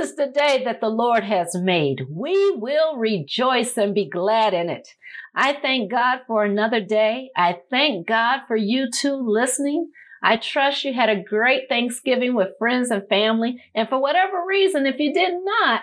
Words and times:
Is 0.00 0.16
the 0.16 0.26
day 0.26 0.64
that 0.64 0.80
the 0.80 0.88
Lord 0.88 1.22
has 1.24 1.54
made. 1.54 2.06
We 2.10 2.52
will 2.56 2.96
rejoice 2.96 3.76
and 3.76 3.94
be 3.94 4.08
glad 4.08 4.54
in 4.54 4.70
it. 4.70 4.88
I 5.34 5.52
thank 5.52 5.90
God 5.90 6.20
for 6.26 6.42
another 6.42 6.80
day. 6.80 7.30
I 7.36 7.58
thank 7.70 8.08
God 8.08 8.40
for 8.48 8.56
you 8.56 8.88
too 8.90 9.14
listening. 9.14 9.90
I 10.22 10.38
trust 10.38 10.84
you 10.84 10.94
had 10.94 11.10
a 11.10 11.22
great 11.22 11.68
Thanksgiving 11.68 12.34
with 12.34 12.56
friends 12.58 12.90
and 12.90 13.06
family. 13.08 13.62
And 13.74 13.88
for 13.88 14.00
whatever 14.00 14.42
reason, 14.48 14.86
if 14.86 14.98
you 14.98 15.12
did 15.12 15.34
not, 15.44 15.82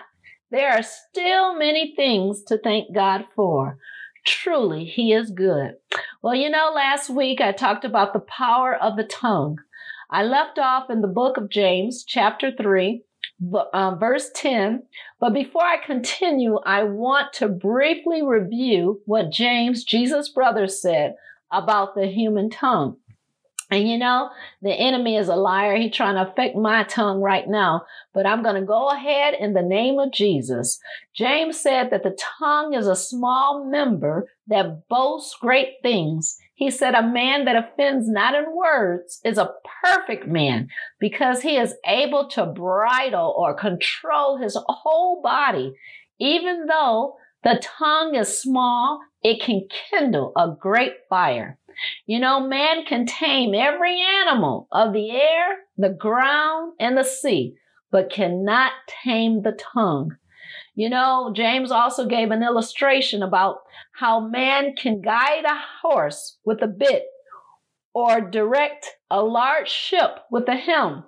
there 0.50 0.72
are 0.72 0.82
still 0.82 1.56
many 1.56 1.94
things 1.94 2.42
to 2.48 2.58
thank 2.58 2.92
God 2.94 3.24
for. 3.36 3.78
Truly, 4.26 4.84
He 4.84 5.12
is 5.12 5.30
good. 5.30 5.74
Well, 6.22 6.34
you 6.34 6.50
know, 6.50 6.72
last 6.74 7.08
week 7.08 7.40
I 7.40 7.52
talked 7.52 7.84
about 7.84 8.12
the 8.12 8.20
power 8.20 8.74
of 8.74 8.96
the 8.96 9.04
tongue. 9.04 9.58
I 10.10 10.24
left 10.24 10.58
off 10.58 10.90
in 10.90 11.02
the 11.02 11.08
book 11.08 11.36
of 11.36 11.50
James, 11.50 12.04
chapter 12.06 12.50
3, 12.50 13.02
uh, 13.72 13.94
verse 13.96 14.30
10. 14.34 14.82
But 15.20 15.34
before 15.34 15.62
I 15.62 15.84
continue, 15.84 16.58
I 16.64 16.84
want 16.84 17.32
to 17.34 17.48
briefly 17.48 18.22
review 18.22 19.00
what 19.04 19.30
James, 19.30 19.84
Jesus' 19.84 20.28
brother, 20.28 20.66
said 20.66 21.14
about 21.50 21.94
the 21.94 22.06
human 22.06 22.50
tongue. 22.50 22.96
And 23.70 23.86
you 23.86 23.98
know, 23.98 24.30
the 24.62 24.72
enemy 24.72 25.16
is 25.16 25.28
a 25.28 25.36
liar. 25.36 25.76
He's 25.76 25.94
trying 25.94 26.14
to 26.14 26.30
affect 26.30 26.56
my 26.56 26.84
tongue 26.84 27.20
right 27.20 27.46
now. 27.46 27.82
But 28.14 28.26
I'm 28.26 28.42
going 28.42 28.54
to 28.54 28.66
go 28.66 28.88
ahead 28.88 29.34
in 29.38 29.52
the 29.52 29.62
name 29.62 29.98
of 29.98 30.12
Jesus. 30.12 30.78
James 31.14 31.60
said 31.60 31.90
that 31.90 32.02
the 32.02 32.16
tongue 32.38 32.72
is 32.72 32.86
a 32.86 32.96
small 32.96 33.66
member 33.70 34.26
that 34.46 34.88
boasts 34.88 35.36
great 35.38 35.74
things. 35.82 36.38
He 36.58 36.72
said, 36.72 36.96
A 36.96 37.06
man 37.06 37.44
that 37.44 37.54
offends 37.54 38.08
not 38.08 38.34
in 38.34 38.52
words 38.52 39.20
is 39.24 39.38
a 39.38 39.54
perfect 39.84 40.26
man 40.26 40.68
because 40.98 41.40
he 41.40 41.56
is 41.56 41.76
able 41.86 42.28
to 42.30 42.46
bridle 42.46 43.32
or 43.38 43.54
control 43.54 44.38
his 44.38 44.58
whole 44.66 45.22
body. 45.22 45.72
Even 46.18 46.66
though 46.66 47.14
the 47.44 47.62
tongue 47.62 48.16
is 48.16 48.42
small, 48.42 48.98
it 49.22 49.40
can 49.40 49.68
kindle 49.88 50.32
a 50.36 50.50
great 50.58 50.94
fire. 51.08 51.60
You 52.06 52.18
know, 52.18 52.40
man 52.40 52.84
can 52.84 53.06
tame 53.06 53.54
every 53.54 54.00
animal 54.00 54.66
of 54.72 54.92
the 54.92 55.12
air, 55.12 55.58
the 55.76 55.90
ground, 55.90 56.72
and 56.80 56.98
the 56.98 57.04
sea, 57.04 57.54
but 57.92 58.10
cannot 58.10 58.72
tame 59.04 59.42
the 59.42 59.52
tongue. 59.52 60.16
You 60.78 60.88
know, 60.88 61.32
James 61.34 61.72
also 61.72 62.06
gave 62.06 62.30
an 62.30 62.44
illustration 62.44 63.20
about 63.20 63.56
how 63.94 64.20
man 64.20 64.76
can 64.76 65.00
guide 65.00 65.44
a 65.44 65.58
horse 65.82 66.38
with 66.44 66.62
a 66.62 66.68
bit 66.68 67.02
or 67.94 68.20
direct 68.20 68.86
a 69.10 69.20
large 69.20 69.68
ship 69.68 70.20
with 70.30 70.46
a 70.48 70.54
helm, 70.54 71.02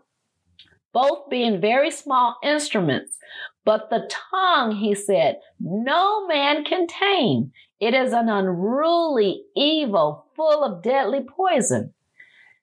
both 0.92 1.30
being 1.30 1.60
very 1.60 1.92
small 1.92 2.36
instruments. 2.42 3.16
But 3.64 3.90
the 3.90 4.10
tongue, 4.32 4.74
he 4.74 4.92
said, 4.92 5.36
no 5.60 6.26
man 6.26 6.64
can 6.64 6.88
tame. 6.88 7.52
It 7.78 7.94
is 7.94 8.12
an 8.12 8.28
unruly 8.28 9.44
evil 9.54 10.26
full 10.34 10.64
of 10.64 10.82
deadly 10.82 11.20
poison. 11.20 11.94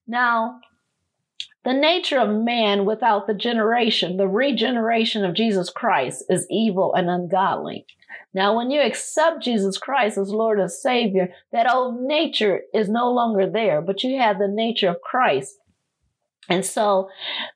Now, 0.08 0.60
the 1.68 1.74
nature 1.74 2.18
of 2.18 2.30
man 2.30 2.86
without 2.86 3.28
the 3.28 3.34
generation, 3.34 4.16
the 4.16 4.26
regeneration 4.26 5.26
of 5.26 5.36
Jesus 5.36 5.70
Christ, 5.70 6.24
is 6.30 6.48
evil 6.50 6.94
and 6.94 7.10
ungodly. 7.10 7.86
Now, 8.34 8.56
when 8.56 8.72
you 8.72 8.80
accept 8.80 9.44
Jesus 9.44 9.78
Christ 9.78 10.18
as 10.18 10.30
Lord 10.30 10.62
and 10.62 10.72
Savior, 10.72 11.28
that 11.52 11.70
old 11.70 12.00
nature 12.00 12.62
is 12.74 12.88
no 12.88 13.12
longer 13.12 13.50
there, 13.50 13.82
but 13.82 14.02
you 14.02 14.18
have 14.18 14.40
the 14.40 14.48
nature 14.48 14.88
of 14.88 15.02
Christ. 15.02 15.58
And 16.48 16.66
so, 16.66 17.10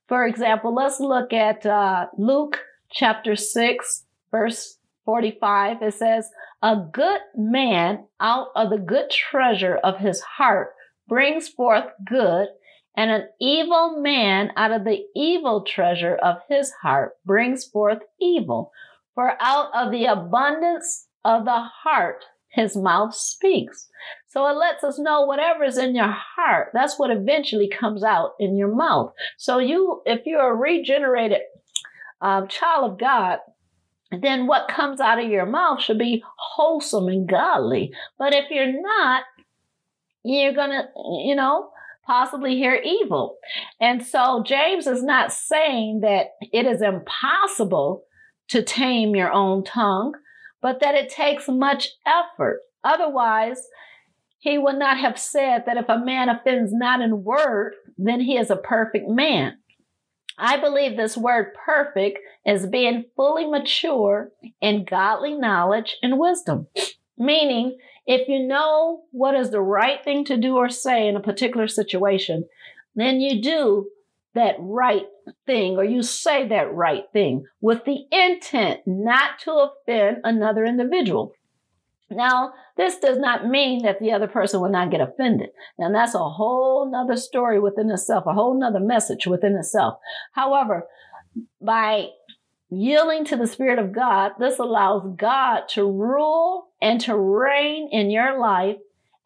for 0.10 0.26
example, 0.28 0.76
let's 0.76 1.00
look 1.00 1.32
at 1.32 1.66
uh, 1.66 2.08
Luke 2.18 2.60
chapter 2.92 3.38
6, 3.38 4.04
verse 4.30 4.76
45. 5.06 5.82
It 5.82 5.94
says, 5.94 6.30
A 6.62 6.76
good 6.76 7.22
man 7.38 8.08
out 8.20 8.48
of 8.58 8.72
the 8.72 8.78
good 8.78 9.10
treasure 9.10 9.78
of 9.78 10.00
his 10.00 10.20
heart 10.20 10.74
brings 11.08 11.48
forth 11.48 11.86
good, 12.06 12.50
and 12.96 13.10
an 13.10 13.28
evil 13.40 14.02
man 14.02 14.52
out 14.56 14.72
of 14.72 14.84
the 14.84 15.04
evil 15.16 15.64
treasure 15.64 16.16
of 16.16 16.38
his 16.50 16.72
heart 16.82 17.14
brings 17.26 17.64
forth 17.64 18.00
evil. 18.20 18.72
For 19.16 19.36
out 19.40 19.70
of 19.74 19.92
the 19.92 20.06
abundance 20.06 21.08
of 21.24 21.46
the 21.46 21.60
heart, 21.84 22.26
his 22.50 22.76
mouth 22.76 23.16
speaks. 23.16 23.88
So 24.28 24.46
it 24.48 24.54
lets 24.54 24.84
us 24.84 25.00
know 25.00 25.24
whatever 25.24 25.64
is 25.64 25.78
in 25.78 25.96
your 25.96 26.14
heart, 26.36 26.72
that's 26.74 27.00
what 27.00 27.12
eventually 27.12 27.70
comes 27.70 28.04
out 28.04 28.32
in 28.40 28.58
your 28.58 28.74
mouth. 28.74 29.14
So 29.38 29.60
you, 29.60 30.02
if 30.06 30.22
you're 30.26 30.52
a 30.52 30.56
regenerated 30.56 31.42
uh, 32.22 32.46
child 32.48 32.92
of 32.92 33.00
God, 33.00 33.40
then 34.12 34.48
what 34.48 34.68
comes 34.68 35.00
out 35.00 35.24
of 35.24 35.30
your 35.30 35.46
mouth 35.46 35.82
should 35.82 35.98
be 35.98 36.24
wholesome 36.38 37.08
and 37.08 37.28
godly. 37.28 37.94
But 38.18 38.34
if 38.34 38.46
you're 38.50 38.82
not, 38.82 39.24
you're 40.24 40.54
gonna, 40.54 40.90
you 41.24 41.36
know, 41.36 41.72
possibly 42.12 42.58
hear 42.58 42.76
evil. 42.76 43.38
And 43.80 44.06
so 44.06 44.44
James 44.46 44.86
is 44.86 45.02
not 45.02 45.32
saying 45.32 46.02
that 46.02 46.32
it 46.52 46.66
is 46.66 46.82
impossible 46.82 48.04
to 48.50 48.62
tame 48.62 49.16
your 49.16 49.32
own 49.32 49.64
tongue, 49.64 50.16
but 50.62 50.82
that 50.82 50.94
it 50.94 51.10
takes 51.10 51.48
much 51.48 51.88
effort. 52.06 52.64
Otherwise, 52.84 53.66
he 54.40 54.58
would 54.58 54.76
not 54.76 54.98
have 54.98 55.18
said 55.18 55.64
that 55.66 55.78
if 55.78 55.88
a 55.88 56.04
man 56.04 56.28
offends 56.28 56.74
not 56.74 57.00
in 57.00 57.24
word, 57.24 57.76
then 57.98 58.20
he 58.20 58.36
is 58.38 58.50
a 58.50 58.58
perfect 58.58 59.08
man. 59.08 59.58
I 60.38 60.60
believe 60.60 60.98
this 60.98 61.16
word 61.16 61.54
perfect 61.66 62.20
is 62.46 62.68
being 62.68 63.06
fully 63.16 63.46
mature 63.46 64.32
in 64.60 64.84
godly 64.84 65.36
knowledge 65.36 65.96
and 66.04 66.20
wisdom. 66.20 66.68
Meaning, 67.18 67.78
if 68.06 68.28
you 68.28 68.46
know 68.46 69.04
what 69.12 69.36
is 69.36 69.52
the 69.52 69.62
right 69.62 70.04
thing 70.04 70.26
to 70.26 70.38
do 70.38 70.56
or 70.58 70.70
say 70.70 71.08
in 71.08 71.16
a 71.16 71.22
particular 71.22 71.68
situation, 71.68 72.46
then 72.96 73.22
you 73.22 73.42
do 73.42 73.88
that 74.34 74.56
right 74.60 75.06
thing 75.46 75.78
or 75.78 75.84
you 75.84 76.02
say 76.02 76.48
that 76.48 76.74
right 76.74 77.04
thing 77.14 77.46
with 77.60 77.84
the 77.86 78.06
intent 78.12 78.80
not 78.86 79.40
to 79.40 79.52
offend 79.52 80.18
another 80.24 80.66
individual. 80.66 81.34
Now, 82.10 82.54
this 82.76 82.98
does 82.98 83.18
not 83.18 83.48
mean 83.48 83.84
that 83.84 84.00
the 84.00 84.12
other 84.12 84.28
person 84.28 84.60
will 84.60 84.70
not 84.70 84.92
get 84.92 85.02
offended. 85.02 85.50
And 85.78 85.96
that's 85.96 86.16
a 86.16 86.20
whole 86.20 86.90
nother 86.92 87.16
story 87.16 87.60
within 87.60 87.90
itself, 87.90 88.26
a 88.26 88.34
whole 88.34 88.60
nother 88.60 88.82
message 88.82 89.28
within 89.28 89.56
itself. 89.56 89.98
However, 90.34 90.88
by 91.62 92.08
Yielding 92.74 93.26
to 93.26 93.36
the 93.36 93.48
Spirit 93.48 93.80
of 93.80 93.92
God, 93.92 94.32
this 94.40 94.58
allows 94.58 95.06
God 95.18 95.64
to 95.72 95.84
rule 95.84 96.70
and 96.82 97.02
to 97.02 97.18
reign 97.18 97.90
in 97.92 98.10
your 98.10 98.40
life 98.40 98.78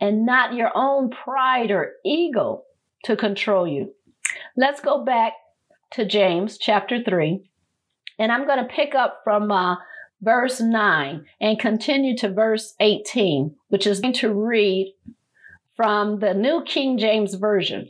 and 0.02 0.26
not 0.26 0.56
your 0.56 0.72
own 0.74 1.12
pride 1.12 1.70
or 1.70 1.94
ego 2.04 2.64
to 3.04 3.16
control 3.16 3.68
you. 3.68 3.94
Let's 4.58 4.82
go 4.82 5.06
back 5.06 5.34
to 5.92 6.06
James 6.06 6.58
chapter 6.58 7.04
3, 7.04 7.48
and 8.18 8.32
I'm 8.32 8.48
going 8.48 8.58
to 8.58 8.74
pick 8.74 8.96
up 8.96 9.22
from 9.24 9.52
uh, 9.52 9.76
verse 10.24 10.60
9 10.60 11.24
and 11.40 11.60
continue 11.60 12.18
to 12.18 12.30
verse 12.30 12.74
18, 12.80 13.56
which 13.68 13.86
is 13.86 14.00
going 14.00 14.16
to 14.16 14.34
read 14.34 14.92
from 15.76 16.18
the 16.18 16.34
New 16.34 16.64
King 16.64 16.98
James 16.98 17.36
Version. 17.36 17.90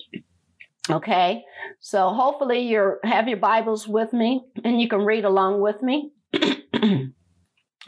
Okay, 0.90 1.44
so 1.80 2.10
hopefully 2.10 2.60
you 2.60 2.98
have 3.04 3.28
your 3.28 3.38
Bibles 3.38 3.88
with 3.88 4.14
me 4.14 4.46
and 4.64 4.80
you 4.80 4.88
can 4.88 5.00
read 5.00 5.26
along 5.26 5.60
with 5.60 5.82
me. 5.82 6.12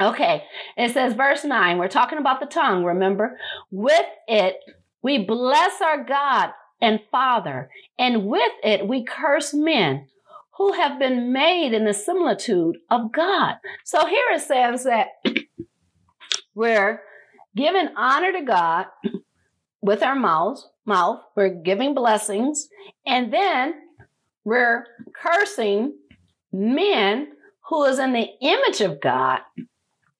okay, 0.01 0.43
it 0.75 0.93
says, 0.93 1.13
verse 1.13 1.43
9, 1.43 1.77
we're 1.77 1.89
talking 1.89 2.17
about 2.17 2.39
the 2.39 2.47
tongue, 2.47 2.83
remember? 2.83 3.37
With 3.69 4.05
it, 4.27 4.55
we 5.03 5.23
bless 5.25 5.79
our 5.79 6.03
God 6.03 6.49
and 6.81 6.99
Father, 7.11 7.69
and 7.99 8.25
with 8.25 8.51
it, 8.63 8.87
we 8.87 9.03
curse 9.03 9.53
men 9.53 10.07
who 10.57 10.73
have 10.73 10.97
been 10.97 11.31
made 11.31 11.73
in 11.73 11.85
the 11.85 11.93
similitude 11.93 12.77
of 12.89 13.11
God. 13.11 13.55
So 13.85 14.07
here 14.07 14.25
it 14.31 14.41
says 14.41 14.85
that 14.85 15.07
we're 16.55 17.01
giving 17.55 17.89
honor 17.95 18.31
to 18.31 18.41
God 18.41 18.85
with 19.81 20.03
our 20.03 20.15
mouths, 20.15 20.67
mouth, 20.85 21.21
we're 21.35 21.49
giving 21.49 21.93
blessings, 21.93 22.67
and 23.05 23.33
then 23.33 23.73
we're 24.45 24.85
cursing 25.13 25.93
men 26.53 27.29
who 27.69 27.85
is 27.85 27.99
in 27.99 28.13
the 28.13 28.27
image 28.41 28.81
of 28.81 29.01
God 29.01 29.41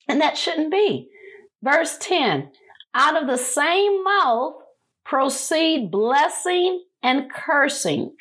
And 0.08 0.22
that 0.22 0.38
shouldn't 0.38 0.72
be. 0.72 1.10
Verse 1.64 1.98
10 2.00 2.52
Out 2.94 3.22
of 3.22 3.28
the 3.28 3.38
same 3.38 4.04
mouth 4.04 4.56
proceed 5.06 5.92
blessing 5.92 6.84
and 7.04 7.32
cursing. 7.32 8.16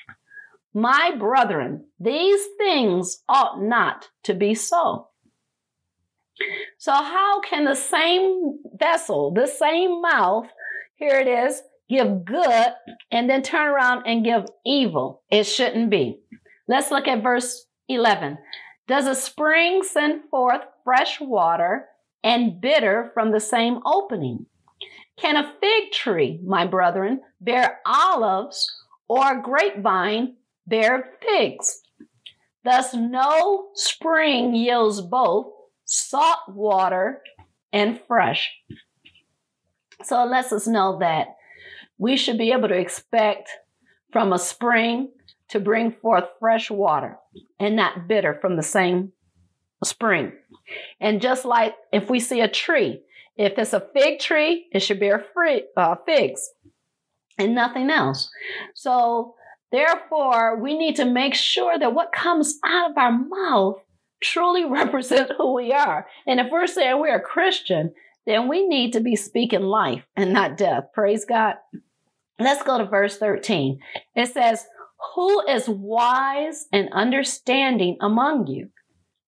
My 0.75 1.12
brethren, 1.19 1.87
these 1.99 2.41
things 2.59 3.23
ought 3.29 3.62
not 3.62 4.09
to 4.25 4.35
be 4.35 4.55
so. 4.55 5.09
So, 6.79 6.93
how 6.93 7.41
can 7.41 7.65
the 7.65 7.75
same 7.75 8.59
vessel, 8.75 9.32
the 9.32 9.47
same 9.47 10.03
mouth, 10.03 10.47
here 10.96 11.19
it 11.19 11.28
is, 11.28 11.62
give 11.88 12.25
good 12.25 12.69
and 13.10 13.28
then 13.28 13.43
turn 13.43 13.69
around 13.69 14.06
and 14.06 14.25
give 14.25 14.46
evil? 14.64 15.22
It 15.31 15.44
shouldn't 15.44 15.90
be. 15.90 16.20
Let's 16.69 16.90
look 16.90 17.06
at 17.06 17.22
verse 17.22 17.66
11. 17.88 18.38
Does 18.88 19.06
a 19.06 19.14
spring 19.14 19.82
send 19.82 20.22
forth 20.31 20.62
fresh 20.84 21.20
water 21.20 21.87
and 22.25 22.60
bitter 22.60 23.10
from 23.14 23.31
the 23.31 23.40
same 23.40 23.81
opening? 23.84 24.46
Can 25.16 25.37
a 25.37 25.52
fig 25.60 25.93
tree, 25.93 26.40
my 26.44 26.66
brethren, 26.66 27.20
bear 27.40 27.81
olives 27.87 28.70
or 29.08 29.38
a 29.38 29.43
grapevine 29.43 30.37
bear 30.66 31.12
figs? 31.22 31.82
Thus, 32.64 32.94
no 32.94 33.69
spring 33.75 34.54
yields 34.54 35.00
both 35.00 35.52
salt 35.84 36.40
water 36.48 37.22
and 37.72 38.00
fresh. 38.08 38.50
So 40.04 40.22
it 40.22 40.31
lets 40.31 40.52
us 40.52 40.66
know 40.66 40.98
that 40.98 41.37
we 41.98 42.16
should 42.16 42.38
be 42.38 42.52
able 42.52 42.69
to 42.69 42.78
expect 42.78 43.48
from 44.12 44.32
a 44.32 44.38
spring 44.38 45.10
to 45.48 45.60
bring 45.60 45.93
forth 45.93 46.25
fresh 46.38 46.70
water 46.70 47.19
and 47.58 47.76
not 47.76 48.08
bitter 48.08 48.34
from 48.40 48.56
the 48.56 48.62
same 48.62 49.12
spring. 49.84 50.32
And 51.00 51.20
just 51.20 51.44
like 51.44 51.75
if 51.93 52.10
we 52.10 52.20
see 52.20 52.40
a 52.40 52.48
tree, 52.48 53.00
if 53.37 53.58
it's 53.58 53.72
a 53.72 53.87
fig 53.93 54.19
tree, 54.19 54.66
it 54.72 54.81
should 54.81 55.00
bear 55.00 55.25
free, 55.34 55.64
uh, 55.76 55.96
figs 56.06 56.50
and 57.38 57.54
nothing 57.54 57.90
else. 57.90 58.31
So, 58.75 59.34
therefore, 59.70 60.56
we 60.56 60.76
need 60.76 60.96
to 60.96 61.04
make 61.04 61.34
sure 61.34 61.78
that 61.78 61.94
what 61.94 62.12
comes 62.12 62.58
out 62.64 62.90
of 62.90 62.98
our 62.98 63.12
mouth 63.12 63.81
truly 64.20 64.64
represents 64.69 65.32
who 65.37 65.52
we 65.52 65.72
are. 65.72 66.06
And 66.26 66.40
if 66.40 66.46
we're 66.50 66.66
saying 66.66 67.00
we're 67.00 67.16
a 67.16 67.20
Christian, 67.20 67.93
then 68.26 68.49
we 68.49 68.67
need 68.67 68.93
to 68.93 69.00
be 69.00 69.17
speaking 69.17 69.62
life 69.62 70.05
and 70.17 70.32
not 70.32 70.56
death. 70.56 70.84
Praise 70.93 71.25
God. 71.25 71.55
Let's 72.38 72.62
go 72.62 72.78
to 72.78 72.84
verse 72.84 73.17
13. 73.17 73.78
It 74.14 74.32
says, 74.32 74.67
Who 75.14 75.46
is 75.49 75.69
wise 75.69 76.67
and 76.73 76.93
understanding 76.93 77.96
among 78.00 78.49
you? 78.49 78.70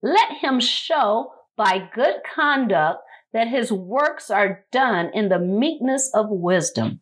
Let 0.02 0.32
him 0.40 0.60
show 0.60 1.32
by 1.56 1.88
good 1.94 2.16
conduct 2.34 3.00
that 3.32 3.48
his 3.48 3.72
works 3.72 4.30
are 4.30 4.64
done 4.72 5.10
in 5.14 5.28
the 5.28 5.38
meekness 5.38 6.10
of 6.14 6.26
wisdom. 6.28 7.00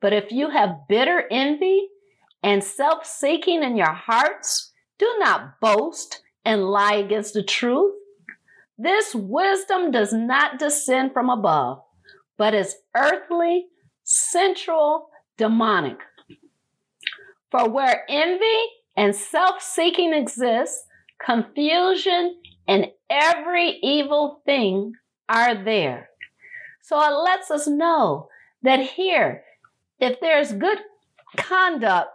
But 0.00 0.12
if 0.12 0.30
you 0.30 0.50
have 0.50 0.88
bitter 0.88 1.24
envy 1.30 1.88
and 2.42 2.64
self 2.64 3.04
seeking 3.04 3.62
in 3.62 3.76
your 3.76 3.92
hearts, 3.92 4.72
do 4.98 5.12
not 5.18 5.60
boast 5.60 6.22
and 6.44 6.70
lie 6.70 6.94
against 6.94 7.34
the 7.34 7.42
truth. 7.42 7.94
This 8.82 9.14
wisdom 9.14 9.90
does 9.90 10.10
not 10.10 10.58
descend 10.58 11.12
from 11.12 11.28
above, 11.28 11.82
but 12.38 12.54
is 12.54 12.76
earthly, 12.96 13.66
sensual, 14.04 15.10
demonic. 15.36 15.98
For 17.50 17.68
where 17.68 18.06
envy 18.08 18.58
and 18.96 19.14
self 19.14 19.60
seeking 19.60 20.14
exists, 20.14 20.82
confusion 21.22 22.36
and 22.66 22.86
every 23.10 23.78
evil 23.82 24.40
thing 24.46 24.94
are 25.28 25.62
there. 25.62 26.08
So 26.80 26.98
it 27.02 27.12
lets 27.22 27.50
us 27.50 27.66
know 27.66 28.28
that 28.62 28.80
here, 28.80 29.42
if 29.98 30.20
there's 30.20 30.52
good 30.52 30.78
conduct 31.36 32.08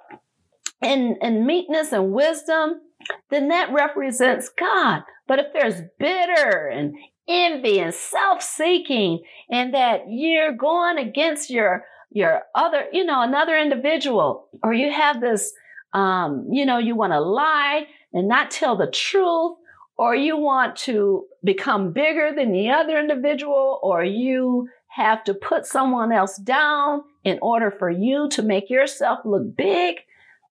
and, 0.82 1.18
and 1.22 1.46
meekness 1.46 1.92
and 1.92 2.12
wisdom, 2.12 2.82
then 3.30 3.50
that 3.50 3.72
represents 3.72 4.50
God. 4.50 5.04
But 5.28 5.40
if 5.40 5.48
there's 5.54 5.82
bitter 6.00 6.68
and 6.68 6.96
envy 7.28 7.80
and 7.80 7.94
self-seeking 7.94 9.24
and 9.50 9.74
that 9.74 10.02
you're 10.08 10.54
going 10.54 10.98
against 10.98 11.50
your 11.50 11.86
your 12.12 12.44
other, 12.54 12.86
you 12.94 13.04
know, 13.04 13.22
another 13.22 13.58
individual, 13.58 14.48
or 14.64 14.74
you 14.74 14.92
have 14.92 15.20
this 15.20 15.54
um, 15.94 16.48
you 16.52 16.66
know, 16.66 16.78
you 16.78 16.96
want 16.96 17.14
to 17.14 17.20
lie 17.22 17.88
and 18.14 18.28
not 18.28 18.52
tell 18.52 18.76
the 18.76 18.92
truth, 18.92 19.54
or 19.98 20.14
you 20.14 20.38
want 20.38 20.76
to 20.76 21.26
become 21.44 21.94
bigger 21.94 22.32
than 22.36 22.52
the 22.52 22.70
other 22.70 23.00
individual, 23.00 23.80
or 23.82 24.04
you 24.04 24.68
have 24.88 25.24
to 25.24 25.34
put 25.34 25.66
someone 25.66 26.12
else 26.12 26.38
down 26.38 27.02
in 27.24 27.40
order 27.42 27.72
for 27.72 27.90
you 27.90 28.30
to 28.30 28.42
make 28.42 28.70
yourself 28.70 29.20
look 29.26 29.56
big. 29.56 29.96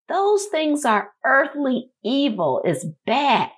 Those 0.08 0.46
things 0.46 0.84
are 0.84 1.12
earthly 1.24 1.90
evil, 2.02 2.62
it's 2.64 2.84
bad. 3.06 3.50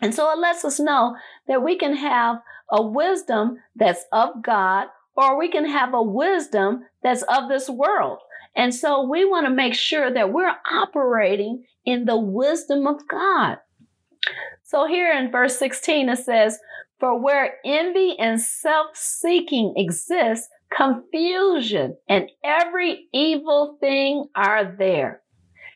And 0.00 0.14
so 0.14 0.30
it 0.30 0.38
lets 0.38 0.64
us 0.64 0.80
know 0.80 1.16
that 1.48 1.62
we 1.62 1.76
can 1.76 1.96
have 1.96 2.36
a 2.70 2.82
wisdom 2.82 3.58
that's 3.76 4.04
of 4.12 4.42
God, 4.42 4.88
or 5.16 5.38
we 5.38 5.48
can 5.48 5.66
have 5.66 5.94
a 5.94 6.02
wisdom 6.02 6.84
that's 7.02 7.22
of 7.22 7.48
this 7.48 7.70
world. 7.70 8.18
And 8.56 8.74
so 8.74 9.08
we 9.08 9.24
want 9.24 9.46
to 9.46 9.52
make 9.52 9.74
sure 9.74 10.12
that 10.12 10.32
we're 10.32 10.54
operating 10.70 11.64
in 11.84 12.04
the 12.04 12.18
wisdom 12.18 12.86
of 12.86 13.06
God. 13.08 13.58
So 14.62 14.86
here 14.86 15.12
in 15.12 15.30
verse 15.30 15.58
16, 15.58 16.08
it 16.08 16.18
says, 16.18 16.58
For 16.98 17.18
where 17.18 17.56
envy 17.64 18.18
and 18.18 18.40
self 18.40 18.96
seeking 18.96 19.74
exist, 19.76 20.48
confusion 20.74 21.96
and 22.08 22.30
every 22.42 23.06
evil 23.12 23.76
thing 23.80 24.26
are 24.34 24.74
there. 24.76 25.20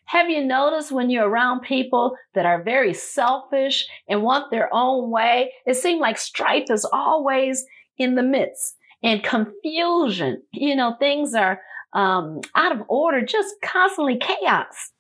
Have 0.09 0.31
you 0.31 0.43
noticed 0.43 0.91
when 0.91 1.11
you're 1.11 1.29
around 1.29 1.61
people 1.61 2.17
that 2.35 2.47
are 2.47 2.63
very 2.63 2.95
selfish 2.95 3.87
and 4.09 4.23
want 4.23 4.51
their 4.51 4.71
own 4.73 5.11
way? 5.11 5.53
It 5.67 5.75
seems 5.75 6.01
like 6.01 6.17
strife 6.17 6.71
is 6.71 6.89
always 6.95 7.67
in 7.99 8.15
the 8.15 8.23
midst 8.23 8.77
and 9.03 9.23
confusion. 9.23 10.43
You 10.53 10.77
know, 10.77 10.97
things 10.99 11.35
are 11.35 11.61
um, 11.93 12.41
out 12.55 12.73
of 12.73 12.87
order, 12.89 13.21
just 13.21 13.55
constantly 13.63 14.19
chaos. 14.19 14.93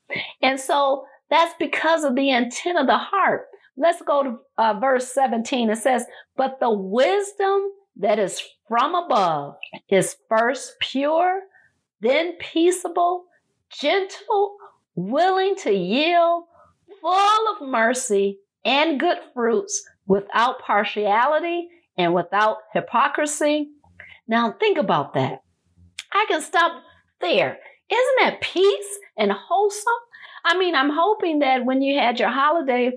And 0.42 0.60
so 0.60 1.06
that's 1.30 1.54
because 1.58 2.04
of 2.04 2.14
the 2.14 2.28
intent 2.28 2.78
of 2.78 2.86
the 2.86 2.98
heart. 2.98 3.46
Let's 3.78 4.02
go 4.02 4.22
to 4.22 4.38
uh, 4.58 4.78
verse 4.78 5.10
17. 5.14 5.70
It 5.70 5.76
says, 5.76 6.04
But 6.36 6.60
the 6.60 6.70
wisdom 6.70 7.62
that 7.96 8.18
is 8.18 8.42
from 8.68 8.94
above 8.94 9.54
is 9.88 10.16
first 10.28 10.74
pure, 10.80 11.40
then 12.02 12.34
peaceable, 12.38 13.24
gentle, 13.70 14.56
willing 14.98 15.54
to 15.56 15.72
yield, 15.72 16.44
full 17.00 17.54
of 17.54 17.68
mercy 17.68 18.38
and 18.64 18.98
good 18.98 19.18
fruits, 19.32 19.82
without 20.06 20.60
partiality 20.60 21.68
and 21.96 22.12
without 22.14 22.56
hypocrisy. 22.72 23.68
Now, 24.26 24.52
think 24.58 24.78
about 24.78 25.14
that. 25.14 25.42
I 26.12 26.24
can 26.28 26.40
stop 26.40 26.82
there. 27.20 27.58
Isn't 27.90 28.18
that 28.20 28.40
peace 28.40 28.98
and 29.16 29.30
wholesome? 29.32 29.92
I 30.44 30.58
mean, 30.58 30.74
I'm 30.74 30.90
hoping 30.90 31.38
that 31.40 31.64
when 31.64 31.82
you 31.82 31.98
had 31.98 32.18
your 32.18 32.30
holiday 32.30 32.92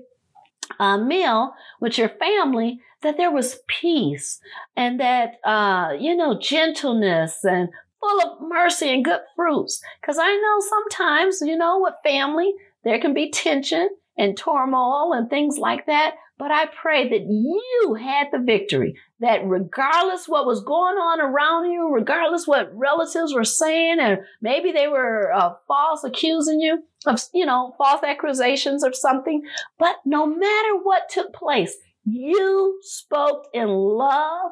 uh, 0.80 0.98
meal 0.98 1.54
with 1.80 1.98
your 1.98 2.08
family, 2.08 2.80
that 3.02 3.16
there 3.16 3.30
was 3.30 3.58
peace 3.66 4.40
and 4.76 5.00
that, 5.00 5.34
uh, 5.44 5.92
you 5.98 6.16
know, 6.16 6.38
gentleness 6.38 7.44
and 7.44 7.68
full 8.02 8.20
of 8.20 8.48
mercy 8.48 8.92
and 8.92 9.04
good 9.04 9.20
fruits. 9.36 9.80
Because 10.00 10.18
I 10.18 10.34
know 10.34 10.60
sometimes, 10.68 11.40
you 11.40 11.56
know, 11.56 11.80
with 11.80 11.94
family, 12.02 12.52
there 12.84 13.00
can 13.00 13.14
be 13.14 13.30
tension 13.30 13.88
and 14.18 14.36
turmoil 14.36 15.12
and 15.12 15.30
things 15.30 15.56
like 15.58 15.86
that. 15.86 16.14
But 16.38 16.50
I 16.50 16.66
pray 16.66 17.08
that 17.08 17.26
you 17.28 17.94
had 17.94 18.28
the 18.32 18.40
victory, 18.40 18.96
that 19.20 19.46
regardless 19.46 20.26
what 20.26 20.46
was 20.46 20.64
going 20.64 20.96
on 20.96 21.20
around 21.20 21.70
you, 21.70 21.92
regardless 21.92 22.48
what 22.48 22.76
relatives 22.76 23.32
were 23.32 23.44
saying, 23.44 23.98
and 24.00 24.18
maybe 24.40 24.72
they 24.72 24.88
were 24.88 25.32
uh, 25.32 25.54
false 25.68 26.02
accusing 26.02 26.60
you 26.60 26.82
of, 27.06 27.20
you 27.32 27.46
know, 27.46 27.74
false 27.78 28.02
accusations 28.02 28.82
or 28.82 28.92
something, 28.92 29.42
but 29.78 29.96
no 30.04 30.26
matter 30.26 30.78
what 30.82 31.08
took 31.08 31.32
place, 31.32 31.76
you 32.04 32.80
spoke 32.82 33.46
in 33.52 33.68
love 33.68 34.50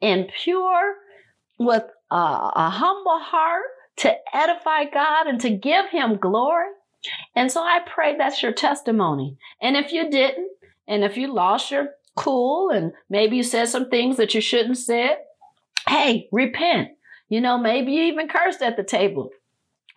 and 0.00 0.30
pure 0.44 0.94
with 1.64 1.84
a 2.10 2.70
humble 2.70 3.18
heart 3.18 3.64
to 3.98 4.14
edify 4.34 4.84
God 4.84 5.26
and 5.26 5.40
to 5.40 5.50
give 5.50 5.88
Him 5.90 6.16
glory. 6.16 6.68
And 7.34 7.50
so 7.50 7.62
I 7.62 7.80
pray 7.84 8.16
that's 8.16 8.42
your 8.42 8.52
testimony. 8.52 9.36
And 9.60 9.76
if 9.76 9.92
you 9.92 10.10
didn't, 10.10 10.50
and 10.86 11.04
if 11.04 11.16
you 11.16 11.32
lost 11.32 11.70
your 11.70 11.90
cool 12.16 12.70
and 12.70 12.92
maybe 13.08 13.36
you 13.36 13.42
said 13.42 13.68
some 13.68 13.88
things 13.88 14.16
that 14.18 14.34
you 14.34 14.40
shouldn't 14.40 14.78
said, 14.78 15.16
hey, 15.88 16.28
repent. 16.32 16.90
You 17.28 17.40
know, 17.40 17.58
maybe 17.58 17.92
you 17.92 18.02
even 18.04 18.28
cursed 18.28 18.62
at 18.62 18.76
the 18.76 18.84
table. 18.84 19.30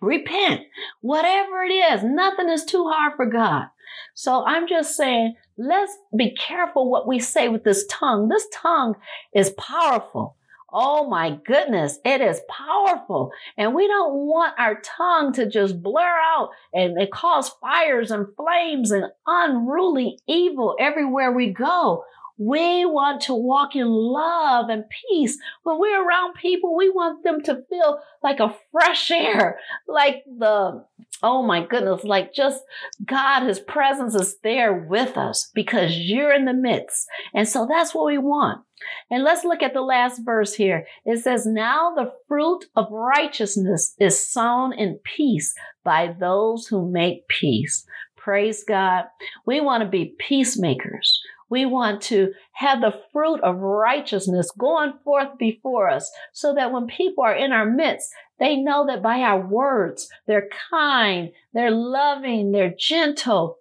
Repent. 0.00 0.62
Whatever 1.00 1.62
it 1.64 1.72
is, 1.72 2.02
nothing 2.02 2.48
is 2.48 2.64
too 2.64 2.88
hard 2.88 3.14
for 3.16 3.26
God. 3.26 3.66
So 4.14 4.44
I'm 4.44 4.66
just 4.66 4.96
saying, 4.96 5.34
let's 5.58 5.92
be 6.16 6.34
careful 6.34 6.90
what 6.90 7.06
we 7.06 7.18
say 7.18 7.48
with 7.48 7.64
this 7.64 7.86
tongue. 7.90 8.28
This 8.28 8.46
tongue 8.52 8.94
is 9.34 9.50
powerful. 9.50 10.36
Oh 10.78 11.08
my 11.08 11.38
goodness, 11.46 11.98
it 12.04 12.20
is 12.20 12.42
powerful. 12.50 13.30
And 13.56 13.74
we 13.74 13.88
don't 13.88 14.12
want 14.12 14.52
our 14.58 14.78
tongue 14.82 15.32
to 15.32 15.48
just 15.48 15.82
blur 15.82 16.02
out 16.02 16.50
and 16.74 17.00
it 17.00 17.10
cause 17.10 17.48
fires 17.62 18.10
and 18.10 18.26
flames 18.36 18.90
and 18.90 19.06
unruly 19.26 20.18
evil 20.28 20.76
everywhere 20.78 21.32
we 21.32 21.50
go. 21.50 22.04
We 22.38 22.84
want 22.84 23.22
to 23.22 23.34
walk 23.34 23.74
in 23.74 23.86
love 23.86 24.68
and 24.68 24.84
peace. 25.08 25.38
When 25.62 25.78
we're 25.78 26.06
around 26.06 26.34
people, 26.34 26.76
we 26.76 26.90
want 26.90 27.24
them 27.24 27.40
to 27.42 27.62
feel 27.70 28.00
like 28.22 28.40
a 28.40 28.54
fresh 28.72 29.10
air, 29.10 29.58
like 29.88 30.22
the, 30.26 30.84
oh 31.22 31.42
my 31.42 31.64
goodness, 31.64 32.04
like 32.04 32.34
just 32.34 32.62
God, 33.04 33.46
His 33.46 33.58
presence 33.58 34.14
is 34.14 34.36
there 34.42 34.86
with 34.88 35.16
us 35.16 35.50
because 35.54 35.96
you're 35.96 36.32
in 36.32 36.44
the 36.44 36.52
midst. 36.52 37.06
And 37.34 37.48
so 37.48 37.66
that's 37.68 37.94
what 37.94 38.06
we 38.06 38.18
want. 38.18 38.62
And 39.10 39.24
let's 39.24 39.44
look 39.44 39.62
at 39.62 39.72
the 39.72 39.80
last 39.80 40.20
verse 40.22 40.54
here. 40.54 40.86
It 41.06 41.22
says, 41.22 41.46
Now 41.46 41.94
the 41.94 42.12
fruit 42.28 42.66
of 42.76 42.90
righteousness 42.90 43.94
is 43.98 44.30
sown 44.30 44.74
in 44.74 45.00
peace 45.04 45.54
by 45.84 46.14
those 46.20 46.66
who 46.66 46.90
make 46.90 47.28
peace. 47.28 47.86
Praise 48.16 48.64
God. 48.64 49.04
We 49.46 49.60
want 49.60 49.82
to 49.84 49.88
be 49.88 50.16
peacemakers. 50.18 51.18
We 51.48 51.64
want 51.64 52.02
to 52.02 52.32
have 52.52 52.80
the 52.80 52.94
fruit 53.12 53.40
of 53.42 53.58
righteousness 53.58 54.50
going 54.58 54.94
forth 55.04 55.38
before 55.38 55.88
us 55.88 56.10
so 56.32 56.54
that 56.54 56.72
when 56.72 56.86
people 56.86 57.24
are 57.24 57.34
in 57.34 57.52
our 57.52 57.66
midst, 57.66 58.08
they 58.38 58.56
know 58.56 58.86
that 58.86 59.02
by 59.02 59.20
our 59.20 59.40
words, 59.40 60.08
they're 60.26 60.48
kind, 60.70 61.30
they're 61.54 61.70
loving, 61.70 62.52
they're 62.52 62.74
gentle, 62.76 63.58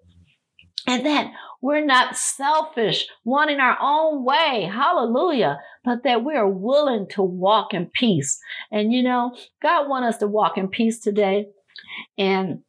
and 0.87 1.05
that 1.05 1.31
we're 1.61 1.85
not 1.85 2.15
selfish, 2.15 3.07
wanting 3.23 3.59
our 3.59 3.77
own 3.81 4.23
way. 4.23 4.69
Hallelujah. 4.71 5.59
But 5.83 6.03
that 6.03 6.23
we 6.23 6.35
are 6.35 6.49
willing 6.49 7.07
to 7.11 7.23
walk 7.23 7.73
in 7.73 7.87
peace. 7.87 8.39
And 8.71 8.93
you 8.93 9.01
know, 9.01 9.35
God 9.61 9.89
wants 9.89 10.15
us 10.15 10.19
to 10.19 10.27
walk 10.27 10.57
in 10.57 10.67
peace 10.67 10.99
today. 10.99 11.47
And 12.17 12.59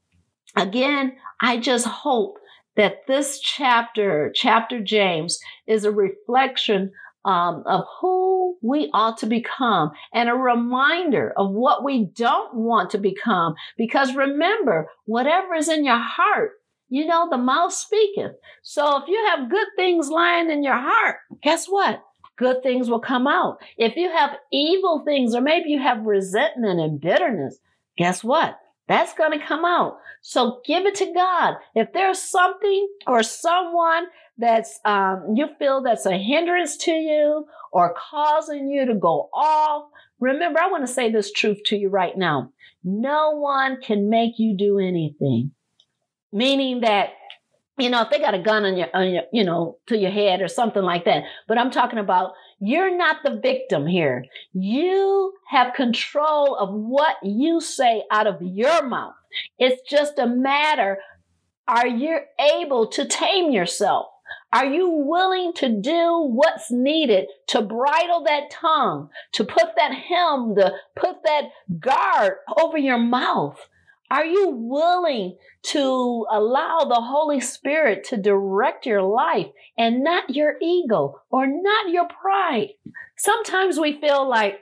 again, 0.55 1.17
I 1.41 1.59
just 1.59 1.87
hope 1.87 2.39
that 2.77 3.07
this 3.07 3.41
chapter, 3.41 4.31
chapter 4.35 4.81
James, 4.81 5.39
is 5.67 5.85
a 5.85 5.91
reflection 5.91 6.93
um, 7.25 7.65
of 7.67 7.85
who 8.01 8.57
we 8.63 8.89
ought 8.95 9.19
to 9.19 9.27
become 9.27 9.91
and 10.15 10.29
a 10.29 10.35
reminder 10.35 11.33
of 11.37 11.51
what 11.51 11.85
we 11.85 12.05
don't 12.15 12.55
want 12.55 12.91
to 12.91 12.99
become. 12.99 13.55
Because 13.77 14.15
remember, 14.15 14.89
whatever 15.07 15.55
is 15.55 15.69
in 15.69 15.85
your 15.85 15.99
heart, 15.99 16.53
you 16.89 17.05
know, 17.05 17.27
the 17.29 17.37
mouth 17.37 17.73
speaketh. 17.73 18.33
So 18.63 19.03
if 19.03 19.09
you 19.09 19.27
have 19.31 19.51
good 19.51 19.67
things 19.77 20.09
lying 20.09 20.51
in 20.51 20.63
your 20.63 20.79
heart, 20.79 21.17
guess 21.43 21.67
what? 21.67 22.01
Good 22.39 22.63
things 22.63 22.89
will 22.89 23.01
come 23.01 23.27
out. 23.27 23.59
If 23.77 23.97
you 23.97 24.09
have 24.11 24.37
evil 24.53 25.03
things, 25.05 25.35
or 25.35 25.41
maybe 25.41 25.71
you 25.71 25.81
have 25.81 26.05
resentment 26.05 26.79
and 26.79 27.01
bitterness, 27.01 27.59
guess 27.97 28.23
what? 28.23 28.57
That's 28.89 29.15
going 29.15 29.39
to 29.39 29.45
come 29.45 29.65
out. 29.65 29.99
So 30.21 30.61
give 30.65 30.87
it 30.87 30.95
to 30.97 31.13
God. 31.13 31.55
If 31.75 31.93
there's 31.93 32.21
something 32.21 32.89
or 33.07 33.23
someone 33.23 34.07
that's 34.39 34.79
um, 34.85 35.35
you 35.35 35.49
feel 35.59 35.83
that's 35.83 36.07
a 36.07 36.19
hindrance 36.19 36.77
to 36.79 36.93
you 36.93 37.47
or 37.73 37.95
causing 38.11 38.69
you 38.69 38.87
to 38.87 38.95
go 38.95 39.29
off, 39.33 39.89
remember, 40.21 40.61
I 40.61 40.71
want 40.71 40.87
to 40.87 40.93
say 40.93 41.11
this 41.11 41.33
truth 41.33 41.59
to 41.67 41.77
you 41.77 41.89
right 41.89 42.17
now. 42.17 42.53
No 42.85 43.33
one 43.33 43.81
can 43.83 44.09
make 44.09 44.35
you 44.39 44.57
do 44.57 44.79
anything. 44.79 45.53
Meaning 46.33 46.81
that 46.81 47.11
you 47.79 47.91
know, 47.91 48.03
if 48.03 48.11
they 48.11 48.19
got 48.19 48.35
a 48.35 48.39
gun 48.39 48.65
on 48.65 48.77
your, 48.77 48.89
on 48.95 49.11
your, 49.11 49.23
you 49.33 49.45
know, 49.45 49.77
to 49.87 49.99
your 49.99 50.11
head 50.11 50.41
or 50.41 50.49
something 50.49 50.83
like 50.83 51.05
that. 51.05 51.25
But 51.47 51.59
I'm 51.59 51.71
talking 51.71 51.99
about 51.99 52.33
you're 52.59 52.97
not 52.97 53.23
the 53.23 53.39
victim 53.43 53.87
here. 53.87 54.25
You 54.53 55.35
have 55.49 55.75
control 55.75 56.57
of 56.57 56.73
what 56.73 57.17
you 57.23 57.61
say 57.61 58.03
out 58.11 58.27
of 58.27 58.41
your 58.41 58.87
mouth. 58.87 59.15
It's 59.59 59.83
just 59.89 60.19
a 60.19 60.27
matter 60.27 60.99
are 61.69 61.89
you 61.89 62.21
able 62.39 62.87
to 62.87 63.05
tame 63.07 63.51
yourself? 63.51 64.07
Are 64.53 64.67
you 64.67 64.89
willing 64.89 65.53
to 65.55 65.69
do 65.69 66.29
what's 66.33 66.71
needed 66.71 67.27
to 67.49 67.61
bridle 67.61 68.23
that 68.25 68.51
tongue, 68.51 69.11
to 69.33 69.45
put 69.45 69.75
that 69.77 69.93
hem, 69.93 70.55
to 70.57 70.73
put 70.95 71.17
that 71.25 71.51
guard 71.81 72.35
over 72.57 72.79
your 72.79 72.99
mouth? 72.99 73.59
Are 74.11 74.25
you 74.25 74.51
willing 74.51 75.37
to 75.65 76.27
allow 76.31 76.85
the 76.85 77.01
Holy 77.01 77.41
Spirit 77.41 78.05
to 78.05 78.17
direct 78.17 78.87
your 78.87 79.03
life 79.03 79.49
and 79.77 80.05
not 80.05 80.35
your 80.35 80.55
ego 80.63 81.21
or 81.31 81.47
not 81.47 81.91
your 81.91 82.07
pride? 82.07 82.69
Sometimes 83.17 83.81
we 83.81 84.01
feel 84.01 84.29
like 84.29 84.61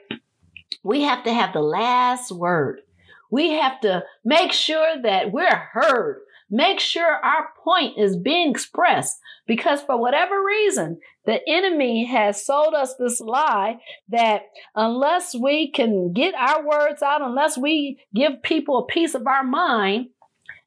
we 0.83 1.01
have 1.01 1.23
to 1.25 1.33
have 1.33 1.53
the 1.53 1.61
last 1.61 2.31
word. 2.31 2.81
We 3.29 3.51
have 3.51 3.79
to 3.81 4.03
make 4.23 4.51
sure 4.51 5.01
that 5.03 5.31
we're 5.31 5.55
heard. 5.55 6.21
Make 6.49 6.79
sure 6.79 7.05
our 7.05 7.49
point 7.63 7.97
is 7.97 8.17
being 8.17 8.51
expressed 8.51 9.19
because 9.45 9.81
for 9.81 9.97
whatever 9.97 10.43
reason, 10.43 10.99
the 11.25 11.39
enemy 11.47 12.05
has 12.05 12.45
sold 12.45 12.73
us 12.73 12.95
this 12.95 13.19
lie 13.19 13.77
that 14.09 14.43
unless 14.75 15.35
we 15.35 15.71
can 15.71 16.13
get 16.13 16.33
our 16.35 16.65
words 16.65 17.01
out, 17.01 17.21
unless 17.21 17.57
we 17.57 17.99
give 18.13 18.43
people 18.43 18.79
a 18.79 18.85
piece 18.85 19.15
of 19.15 19.27
our 19.27 19.43
mind, 19.43 20.07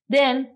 then, 0.09 0.49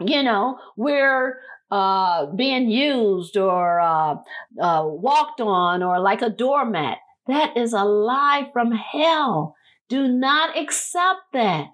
you 0.00 0.22
know, 0.22 0.58
we're 0.76 1.40
uh, 1.70 2.26
being 2.26 2.70
used 2.70 3.36
or 3.36 3.80
uh, 3.80 4.16
uh, 4.60 4.82
walked 4.84 5.40
on 5.40 5.82
or 5.82 6.00
like 6.00 6.22
a 6.22 6.30
doormat. 6.30 6.98
That 7.26 7.56
is 7.56 7.72
a 7.72 7.84
lie 7.84 8.50
from 8.52 8.72
hell. 8.72 9.54
Do 9.88 10.08
not 10.08 10.56
accept 10.56 11.20
that. 11.32 11.66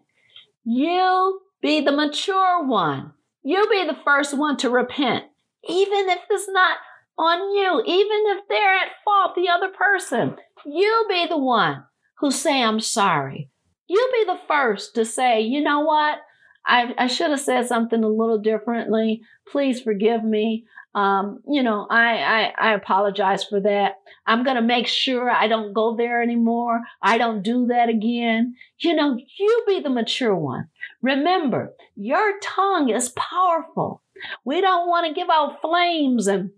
You 0.64 1.40
be 1.60 1.80
the 1.80 1.92
mature 1.92 2.66
one. 2.66 3.12
You 3.42 3.68
be 3.68 3.86
the 3.86 3.98
first 4.04 4.36
one 4.36 4.56
to 4.58 4.70
repent 4.70 5.24
even 5.68 6.08
if 6.10 6.20
it's 6.30 6.48
not 6.48 6.78
on 7.18 7.56
you, 7.56 7.82
even 7.86 8.36
if 8.36 8.48
they're 8.48 8.76
at 8.76 8.92
fault, 9.04 9.34
the 9.34 9.48
other 9.48 9.68
person, 9.68 10.36
you 10.66 11.06
be 11.08 11.26
the 11.26 11.38
one 11.38 11.84
who 12.18 12.30
say, 12.30 12.62
I'm 12.62 12.80
sorry. 12.80 13.50
You 13.86 14.10
be 14.12 14.24
the 14.24 14.40
first 14.48 14.94
to 14.94 15.04
say, 15.04 15.40
you 15.42 15.60
know 15.60 15.80
what? 15.80 16.18
I, 16.66 16.94
I 16.96 17.06
should 17.06 17.30
have 17.30 17.40
said 17.40 17.66
something 17.66 18.02
a 18.02 18.08
little 18.08 18.38
differently. 18.38 19.22
Please 19.50 19.82
forgive 19.82 20.24
me. 20.24 20.64
Um, 20.94 21.40
you 21.48 21.62
know, 21.62 21.86
I, 21.90 22.52
I, 22.58 22.70
I 22.70 22.74
apologize 22.74 23.44
for 23.44 23.60
that. 23.60 23.96
I'm 24.26 24.44
going 24.44 24.56
to 24.56 24.62
make 24.62 24.86
sure 24.86 25.28
I 25.28 25.48
don't 25.48 25.74
go 25.74 25.96
there 25.96 26.22
anymore. 26.22 26.80
I 27.02 27.18
don't 27.18 27.42
do 27.42 27.66
that 27.66 27.88
again. 27.88 28.54
You 28.78 28.94
know, 28.94 29.18
you 29.38 29.64
be 29.66 29.80
the 29.80 29.90
mature 29.90 30.34
one. 30.34 30.68
Remember, 31.02 31.74
your 31.96 32.38
tongue 32.40 32.88
is 32.88 33.10
powerful. 33.10 34.02
We 34.44 34.60
don't 34.60 34.88
want 34.88 35.06
to 35.06 35.14
give 35.14 35.28
out 35.28 35.60
flames 35.60 36.28
and 36.28 36.50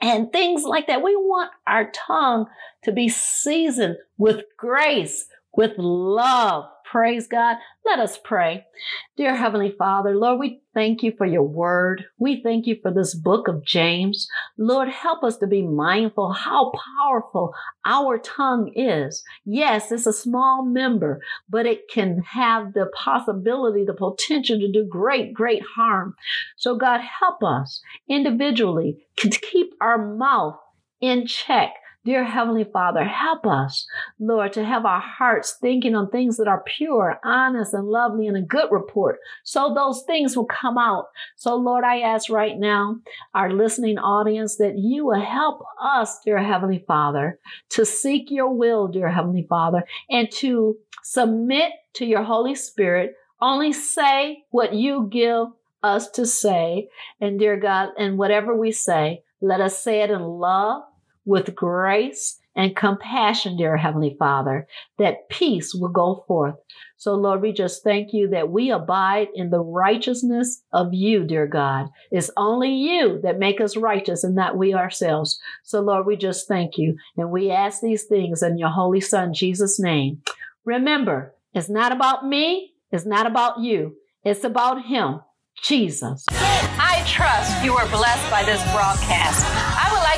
and 0.00 0.32
things 0.32 0.64
like 0.64 0.86
that. 0.86 1.02
We 1.02 1.16
want 1.16 1.50
our 1.66 1.90
tongue 1.90 2.46
to 2.84 2.92
be 2.92 3.08
seasoned 3.08 3.96
with 4.18 4.44
grace, 4.56 5.26
with 5.56 5.72
love, 5.78 6.66
Praise 6.90 7.26
God. 7.26 7.56
Let 7.84 7.98
us 7.98 8.16
pray. 8.22 8.64
Dear 9.16 9.34
Heavenly 9.34 9.74
Father, 9.76 10.14
Lord, 10.14 10.38
we 10.38 10.60
thank 10.72 11.02
you 11.02 11.12
for 11.18 11.26
your 11.26 11.42
word. 11.42 12.04
We 12.18 12.42
thank 12.42 12.66
you 12.66 12.76
for 12.80 12.92
this 12.92 13.12
book 13.12 13.48
of 13.48 13.64
James. 13.64 14.28
Lord, 14.56 14.88
help 14.88 15.24
us 15.24 15.36
to 15.38 15.48
be 15.48 15.62
mindful 15.62 16.32
how 16.32 16.72
powerful 17.00 17.52
our 17.84 18.18
tongue 18.18 18.72
is. 18.76 19.24
Yes, 19.44 19.90
it's 19.90 20.06
a 20.06 20.12
small 20.12 20.64
member, 20.64 21.20
but 21.48 21.66
it 21.66 21.88
can 21.90 22.22
have 22.22 22.72
the 22.72 22.86
possibility, 22.94 23.84
the 23.84 23.92
potential 23.92 24.58
to 24.60 24.70
do 24.70 24.86
great, 24.88 25.34
great 25.34 25.62
harm. 25.74 26.14
So 26.56 26.76
God, 26.76 27.00
help 27.00 27.42
us 27.42 27.80
individually 28.08 28.98
to 29.16 29.28
keep 29.28 29.74
our 29.80 29.98
mouth 29.98 30.58
in 31.00 31.26
check 31.26 31.74
Dear 32.06 32.22
Heavenly 32.22 32.62
Father, 32.62 33.02
help 33.02 33.48
us, 33.48 33.84
Lord, 34.20 34.52
to 34.52 34.64
have 34.64 34.86
our 34.86 35.00
hearts 35.00 35.58
thinking 35.60 35.96
on 35.96 36.08
things 36.08 36.36
that 36.36 36.46
are 36.46 36.62
pure, 36.64 37.18
honest, 37.24 37.74
and 37.74 37.88
lovely, 37.88 38.28
and 38.28 38.36
a 38.36 38.42
good 38.42 38.68
report. 38.70 39.18
So 39.42 39.74
those 39.74 40.04
things 40.04 40.36
will 40.36 40.46
come 40.46 40.78
out. 40.78 41.06
So, 41.34 41.56
Lord, 41.56 41.82
I 41.82 41.98
ask 41.98 42.30
right 42.30 42.56
now, 42.56 43.00
our 43.34 43.52
listening 43.52 43.98
audience, 43.98 44.54
that 44.58 44.78
you 44.78 45.06
will 45.06 45.20
help 45.20 45.64
us, 45.82 46.20
dear 46.24 46.38
Heavenly 46.38 46.84
Father, 46.86 47.40
to 47.70 47.84
seek 47.84 48.30
your 48.30 48.54
will, 48.54 48.86
dear 48.86 49.10
Heavenly 49.10 49.44
Father, 49.48 49.82
and 50.08 50.30
to 50.34 50.76
submit 51.02 51.72
to 51.94 52.06
your 52.06 52.22
Holy 52.22 52.54
Spirit. 52.54 53.16
Only 53.40 53.72
say 53.72 54.44
what 54.50 54.72
you 54.72 55.08
give 55.10 55.48
us 55.82 56.08
to 56.10 56.24
say. 56.24 56.88
And 57.20 57.40
dear 57.40 57.56
God, 57.56 57.88
and 57.98 58.16
whatever 58.16 58.56
we 58.56 58.70
say, 58.70 59.24
let 59.40 59.60
us 59.60 59.82
say 59.82 60.02
it 60.02 60.10
in 60.12 60.22
love 60.22 60.84
with 61.26 61.54
grace 61.54 62.38
and 62.54 62.74
compassion, 62.74 63.58
dear 63.58 63.76
Heavenly 63.76 64.16
Father, 64.18 64.66
that 64.98 65.28
peace 65.28 65.74
will 65.74 65.90
go 65.90 66.24
forth. 66.26 66.54
So, 66.96 67.14
Lord, 67.14 67.42
we 67.42 67.52
just 67.52 67.84
thank 67.84 68.14
you 68.14 68.28
that 68.30 68.50
we 68.50 68.70
abide 68.70 69.28
in 69.34 69.50
the 69.50 69.60
righteousness 69.60 70.62
of 70.72 70.94
you, 70.94 71.24
dear 71.24 71.46
God. 71.46 71.88
It's 72.10 72.30
only 72.38 72.72
you 72.72 73.20
that 73.22 73.38
make 73.38 73.60
us 73.60 73.76
righteous 73.76 74.24
and 74.24 74.34
not 74.34 74.56
we 74.56 74.72
ourselves. 74.72 75.38
So, 75.64 75.82
Lord, 75.82 76.06
we 76.06 76.16
just 76.16 76.48
thank 76.48 76.78
you. 76.78 76.96
And 77.18 77.30
we 77.30 77.50
ask 77.50 77.82
these 77.82 78.04
things 78.04 78.42
in 78.42 78.56
your 78.56 78.70
Holy 78.70 79.02
Son, 79.02 79.34
Jesus' 79.34 79.78
name. 79.78 80.22
Remember, 80.64 81.34
it's 81.52 81.68
not 81.68 81.92
about 81.92 82.26
me. 82.26 82.72
It's 82.90 83.04
not 83.04 83.26
about 83.26 83.60
you. 83.60 83.96
It's 84.24 84.44
about 84.44 84.86
him. 84.86 85.20
Jesus. 85.62 86.24
I 86.30 87.02
trust 87.06 87.64
you 87.64 87.74
are 87.74 87.88
blessed 87.88 88.30
by 88.30 88.44
this 88.44 88.62
broadcast. 88.72 89.65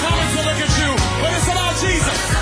comments 0.00 0.34
will 0.36 0.44
look 0.44 0.60
at 0.60 0.72
you, 0.80 0.90
but 1.20 1.30
it's 1.34 1.48
about 1.48 1.74
Jesus. 1.80 2.41